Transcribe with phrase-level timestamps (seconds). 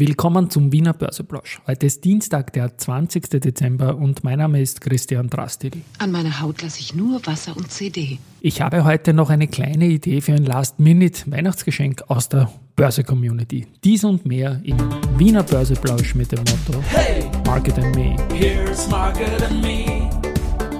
[0.00, 1.60] Willkommen zum Wiener Börseplausch.
[1.66, 3.38] Heute ist Dienstag, der 20.
[3.38, 5.72] Dezember und mein Name ist Christian Drastil.
[5.98, 8.18] An meiner Haut lasse ich nur Wasser und CD.
[8.40, 13.66] Ich habe heute noch eine kleine Idee für ein Last-Minute-Weihnachtsgeschenk aus der Börse-Community.
[13.84, 14.78] Dies und mehr im
[15.18, 18.16] Wiener Börseplausch mit dem Motto Hey, Market and Me.
[18.32, 20.08] here's Market and Me.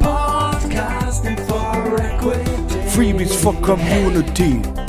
[0.00, 2.88] Podcasting for Equity.
[2.88, 4.62] Freebies for Community.
[4.62, 4.79] Den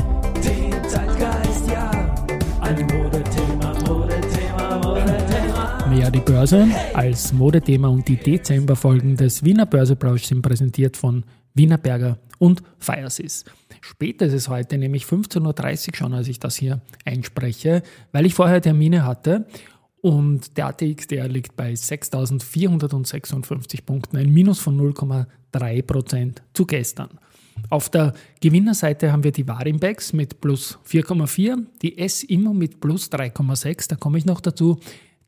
[6.11, 12.17] die Börse als Modethema und die Dezemberfolgen des Wiener Börseplausch sind präsentiert von Wiener Berger
[12.37, 13.45] und Firesys.
[13.79, 18.33] Später ist es heute nämlich 15.30 Uhr schon, als ich das hier einspreche, weil ich
[18.33, 19.45] vorher Termine hatte
[20.01, 27.19] und der ATX, der liegt bei 6.456 Punkten, ein Minus von 0,3% zu gestern.
[27.69, 33.87] Auf der Gewinnerseite haben wir die Warimbex mit plus 4,4, die S-Immo mit plus 3,6,
[33.89, 34.77] da komme ich noch dazu,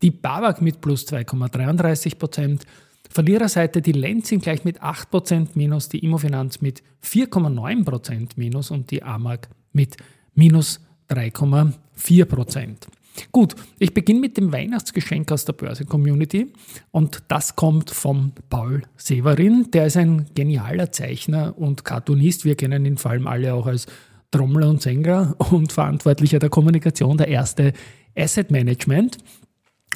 [0.03, 2.65] die BAWAG mit plus 2,33 Prozent,
[3.09, 8.91] Verliererseite die Lenzing gleich mit 8 Prozent minus, die Immofinanz mit 4,9 Prozent minus und
[8.91, 9.98] die AMAG mit
[10.35, 12.87] minus 3,4 Prozent.
[13.31, 16.51] Gut, ich beginne mit dem Weihnachtsgeschenk aus der Börse-Community
[16.91, 19.70] und das kommt vom Paul Severin.
[19.71, 22.43] Der ist ein genialer Zeichner und Cartoonist.
[22.43, 23.85] Wir kennen ihn vor allem alle auch als
[24.31, 27.74] Trommler und Sänger und Verantwortlicher der Kommunikation der erste
[28.18, 29.20] Asset Management.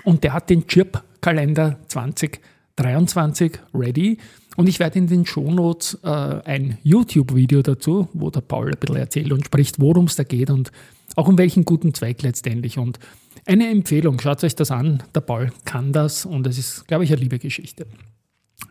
[0.08, 4.18] Und der hat den Chirp-Kalender 2023 ready.
[4.56, 8.96] Und ich werde in den Shownotes äh, ein YouTube-Video dazu, wo der Paul ein bisschen
[8.96, 10.72] erzählt und spricht, worum es da geht und
[11.18, 12.78] auch um welchen guten Zweck letztendlich.
[12.78, 13.00] Und
[13.46, 15.04] eine Empfehlung, schaut euch das an.
[15.14, 17.86] Der Paul kann das und es ist, glaube ich, eine liebe Geschichte.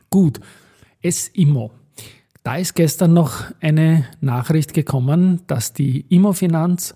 [0.09, 0.41] Gut,
[1.03, 1.71] es Immo.
[2.45, 6.95] Da ist gestern noch eine Nachricht gekommen, dass die Immofinanz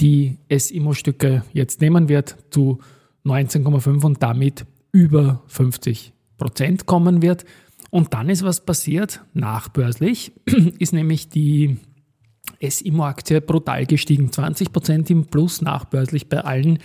[0.00, 2.78] die S-Immo-Stücke jetzt nehmen wird zu
[3.24, 7.44] 19,5 und damit über 50 Prozent kommen wird.
[7.90, 10.32] Und dann ist was passiert, nachbörslich,
[10.78, 11.78] ist nämlich die
[12.60, 16.78] S-Immo-Aktie brutal gestiegen, 20 Prozent im Plus nachbörslich bei allen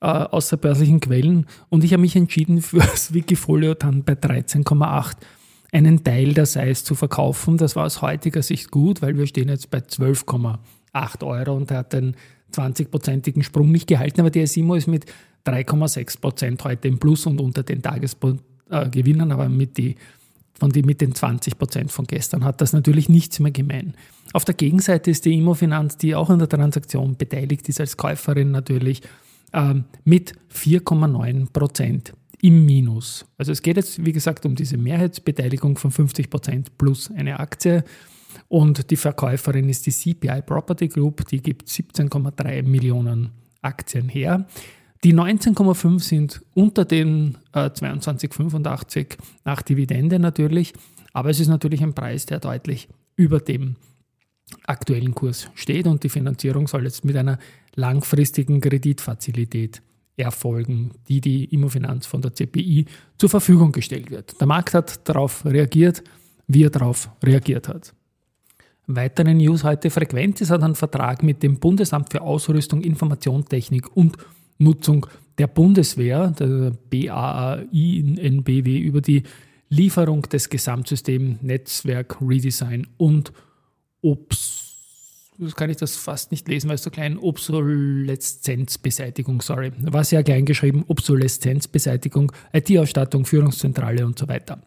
[0.00, 1.46] äh, außerbörslichen Quellen.
[1.68, 5.16] Und ich habe mich entschieden, für das Wikifolio dann bei 13,8
[5.72, 7.56] einen Teil der Size zu verkaufen.
[7.56, 11.78] Das war aus heutiger Sicht gut, weil wir stehen jetzt bei 12,8 Euro und er
[11.78, 12.14] hat den
[12.52, 15.06] 20-prozentigen Sprung nicht gehalten, aber der SIMO ist mit
[15.46, 19.96] 3,6 Prozent heute im Plus und unter den Tagesgewinnern, aber mit, die,
[20.58, 23.94] von die, mit den 20 Prozent von gestern hat das natürlich nichts mehr gemein.
[24.32, 28.50] Auf der Gegenseite ist die Immofinanz, die auch an der Transaktion beteiligt ist als Käuferin
[28.50, 29.02] natürlich,
[29.52, 32.12] ähm, mit 4,9 Prozent
[32.42, 33.24] im Minus.
[33.38, 37.84] Also es geht jetzt, wie gesagt, um diese Mehrheitsbeteiligung von 50 Prozent plus eine Aktie.
[38.48, 43.30] Und die Verkäuferin ist die CPI Property Group, die gibt 17,3 Millionen
[43.62, 44.46] Aktien her.
[45.04, 50.72] Die 19,5 sind unter den äh, 22,85 nach Dividende natürlich,
[51.12, 53.76] aber es ist natürlich ein Preis, der deutlich über dem
[54.66, 57.38] aktuellen Kurs steht und die Finanzierung soll jetzt mit einer
[57.74, 59.82] langfristigen Kreditfazilität
[60.16, 62.86] erfolgen, die die Immofinanz von der CPI
[63.18, 64.40] zur Verfügung gestellt wird.
[64.40, 66.02] Der Markt hat darauf reagiert,
[66.46, 67.92] wie er darauf reagiert hat.
[68.86, 69.90] Weitere News heute.
[69.90, 74.16] Frequentis hat einen Vertrag mit dem Bundesamt für Ausrüstung, Informationstechnik und
[74.58, 75.06] Nutzung
[75.38, 79.22] der Bundeswehr, der BAAI in NBW, über die
[79.68, 83.32] Lieferung des Gesamtsystems Netzwerk Redesign und
[84.00, 84.66] Obs
[85.54, 90.46] kann ich das fast nicht lesen, weil es so klein Obsoleszenzbeseitigung, sorry, war sehr klein
[90.46, 94.62] geschrieben, Obsoleszenzbeseitigung, IT-Ausstattung, Führungszentrale und so weiter.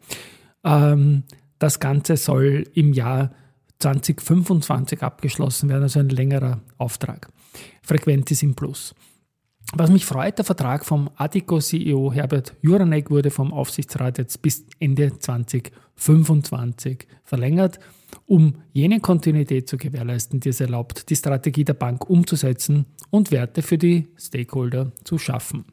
[0.63, 1.23] Ähm,
[1.57, 3.31] das Ganze soll im Jahr
[3.79, 7.29] 2025 abgeschlossen werden, also ein längerer Auftrag.
[7.81, 8.94] Frequentis im Plus.
[9.74, 15.18] Was mich freut, der Vertrag vom Adico-CEO Herbert Juranek wurde vom Aufsichtsrat jetzt bis Ende
[15.18, 17.80] 2025 verlängert
[18.25, 23.62] um jene Kontinuität zu gewährleisten, die es erlaubt, die Strategie der Bank umzusetzen und Werte
[23.62, 25.66] für die Stakeholder zu schaffen.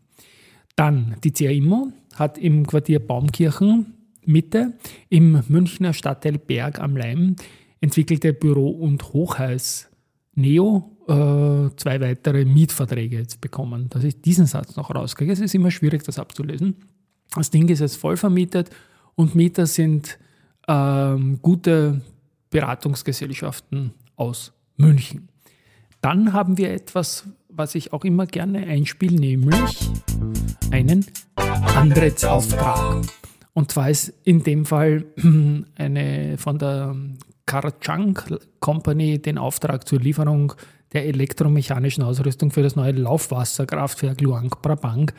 [0.75, 3.95] Dann die CA hat im Quartier Baumkirchen
[4.25, 4.75] Mitte
[5.09, 7.37] im Münchner Stadtteil Berg am Leim
[7.81, 9.89] entwickelte Büro- und Hochhaus
[10.35, 13.89] Neo äh, zwei weitere Mietverträge jetzt bekommen.
[13.91, 16.77] Dass ich diesen Satz noch rauskriege, es ist immer schwierig, das abzulesen.
[17.35, 18.71] Das Ding ist jetzt voll vermietet
[19.15, 20.19] und Mieter sind
[20.69, 22.01] ähm, gute
[22.51, 25.29] Beratungsgesellschaften aus München.
[26.01, 29.91] Dann haben wir etwas, was ich auch immer gerne einspiele, nämlich
[30.71, 31.07] einen
[31.37, 33.05] Anrechtsauftrag.
[33.55, 35.05] Und zwar ist in dem Fall
[35.77, 36.95] eine von der
[37.47, 38.19] Karachang
[38.61, 40.53] Company den Auftrag zur Lieferung
[40.97, 45.13] der elektromechanischen Ausrüstung für das neue Laufwasserkraftwerk Luang Prabang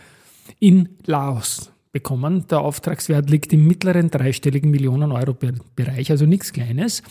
[0.60, 2.48] in Laos bekommen.
[2.50, 5.38] Der Auftragswert liegt im mittleren dreistelligen Millionen Euro
[5.76, 7.04] Bereich, also nichts Kleines.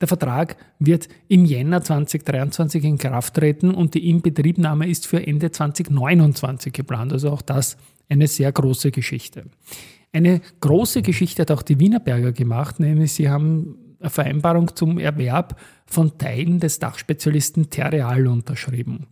[0.00, 5.50] Der Vertrag wird im Jänner 2023 in Kraft treten und die Inbetriebnahme ist für Ende
[5.50, 7.12] 2029 geplant.
[7.12, 7.76] Also auch das
[8.08, 9.46] eine sehr große Geschichte.
[10.12, 16.16] Eine große Geschichte hat auch die Wienerberger gemacht, nämlich sie haben Vereinbarung zum Erwerb von
[16.18, 19.06] Teilen des Dachspezialisten Terreal unterschrieben.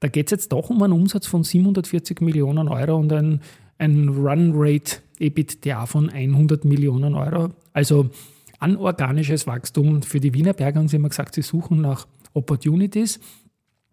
[0.00, 3.40] Da geht es jetzt doch um einen Umsatz von 740 Millionen Euro und ein,
[3.78, 7.50] ein Run-Rate EBITDA von 100 Millionen Euro.
[7.72, 8.10] Also
[8.58, 13.20] anorganisches Wachstum für die Wienerberger und sie haben gesagt, sie suchen nach Opportunities.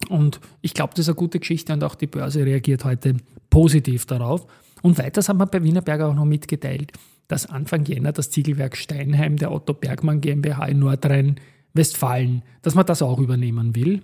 [0.10, 3.16] Und ich glaube, das ist eine gute Geschichte und auch die Börse reagiert heute
[3.50, 4.46] positiv darauf.
[4.82, 6.92] Und weiters haben wir bei Wienerberger auch noch mitgeteilt,
[7.28, 13.02] dass Anfang Jänner das Ziegelwerk Steinheim der Otto Bergmann GmbH in Nordrhein-Westfalen, dass man das
[13.02, 14.04] auch übernehmen will.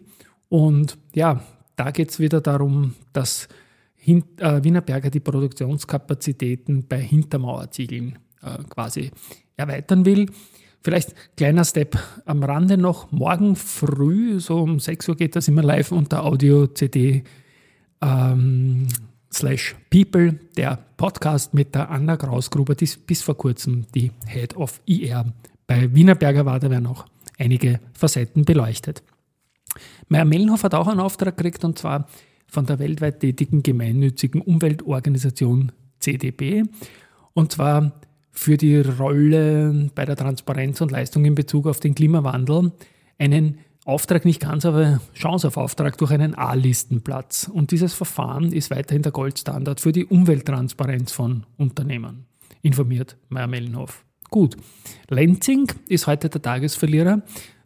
[0.49, 1.41] Und ja,
[1.75, 3.47] da geht es wieder darum, dass
[4.05, 9.11] äh, Wienerberger die Produktionskapazitäten bei Hintermauerziegeln äh, quasi
[9.55, 10.29] erweitern will.
[10.81, 13.11] Vielleicht kleiner Step am Rande noch.
[13.11, 17.23] Morgen früh, so um 6 Uhr geht das immer live unter Audio-CD
[18.01, 18.87] ähm,
[19.33, 24.81] slash People, der Podcast mit der Anna Krausgruber, die bis vor kurzem die Head of
[24.85, 25.33] IR
[25.67, 26.59] bei Wienerberger war.
[26.59, 27.05] Da werden auch
[27.37, 29.03] einige Facetten beleuchtet.
[30.07, 32.07] Meyer Mellenhof hat auch einen Auftrag gekriegt und zwar
[32.47, 36.63] von der weltweit tätigen gemeinnützigen Umweltorganisation CDB
[37.33, 42.71] und zwar für die Rolle bei der Transparenz und Leistung in Bezug auf den Klimawandel
[43.17, 47.49] einen Auftrag nicht ganz, aber Chance auf Auftrag durch einen A-Listenplatz.
[47.53, 52.25] Und dieses Verfahren ist weiterhin der Goldstandard für die Umwelttransparenz von Unternehmen,
[52.61, 54.05] informiert Meyer Mellenhof.
[54.29, 54.55] Gut,
[55.09, 57.21] Lenzing ist heute der Tagesverlierer.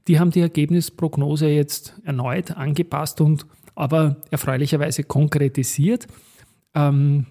[0.07, 6.07] Die haben die Ergebnisprognose jetzt erneut angepasst und aber erfreulicherweise konkretisiert.
[6.73, 7.27] Ähm,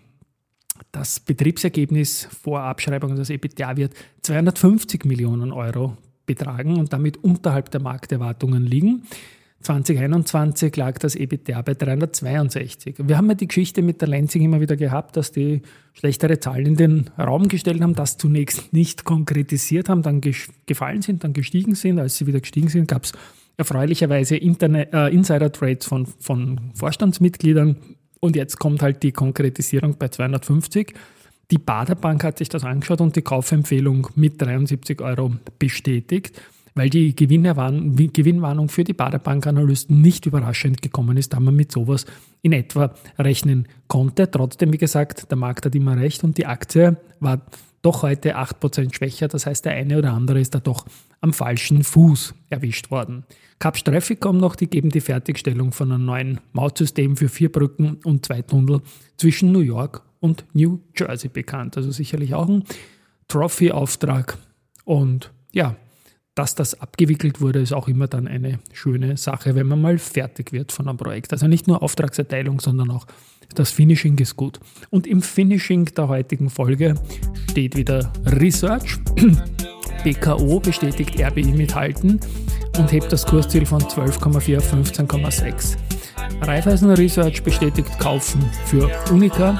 [0.92, 5.96] das Betriebsergebnis vor Abschreibung, das EBITDA, wird 250 Millionen Euro
[6.26, 9.02] betragen und damit unterhalb der Markterwartungen liegen.
[9.62, 12.96] 2021 lag das EBITDA bei 362.
[12.98, 15.62] Wir haben ja die Geschichte mit der Lansing immer wieder gehabt, dass die
[15.92, 21.24] schlechtere Zahlen in den Raum gestellt haben, das zunächst nicht konkretisiert haben, dann gefallen sind,
[21.24, 21.98] dann gestiegen sind.
[21.98, 23.12] Als sie wieder gestiegen sind, gab es
[23.56, 27.76] erfreulicherweise äh, Insider-Trades von, von Vorstandsmitgliedern
[28.20, 30.94] und jetzt kommt halt die Konkretisierung bei 250.
[31.52, 36.40] Die Baderbank hat sich das angeschaut und die Kaufempfehlung mit 73 Euro bestätigt,
[36.74, 42.04] weil die Gewinnwarnung für die Baderbank-Analysten nicht überraschend gekommen ist, da man mit sowas
[42.42, 44.28] in etwa rechnen konnte.
[44.30, 47.40] Trotzdem, wie gesagt, der Markt hat immer recht und die Aktie war
[47.80, 49.28] doch heute 8% schwächer.
[49.28, 50.84] Das heißt, der eine oder andere ist da doch
[51.20, 53.24] am falschen Fuß erwischt worden.
[53.60, 58.26] Capsch Trafficom noch, die geben die Fertigstellung von einem neuen Mautsystem für vier Brücken und
[58.26, 58.82] zwei Tunnel
[59.16, 61.76] zwischen New York und New Jersey bekannt.
[61.76, 62.64] Also sicherlich auch ein
[63.28, 64.38] Trophy-Auftrag.
[64.84, 65.76] Und ja,
[66.36, 70.52] dass das abgewickelt wurde, ist auch immer dann eine schöne Sache, wenn man mal fertig
[70.52, 71.32] wird von einem Projekt.
[71.32, 73.06] Also nicht nur Auftragserteilung, sondern auch
[73.54, 74.60] das Finishing ist gut.
[74.90, 76.94] Und im Finishing der heutigen Folge
[77.50, 78.98] steht wieder Research.
[80.04, 82.20] BKO bestätigt RBI mithalten
[82.78, 85.76] und hebt das Kursziel von 12,4 auf 15,6.
[86.42, 89.56] Raiffeisen Research bestätigt Kaufen für Unica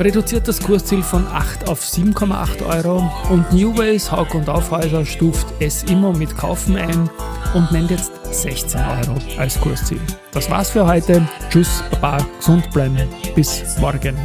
[0.00, 5.82] reduziert das Kursziel von 8 auf 7,8 Euro und Newways, Haug und Aufhäuser stuft es
[5.84, 7.10] immer mit Kaufen ein
[7.54, 10.00] und nennt jetzt 16 Euro als Kursziel.
[10.32, 11.26] Das war's für heute.
[11.50, 12.96] Tschüss, Baba, gesund bleiben.
[13.34, 14.16] Bis morgen.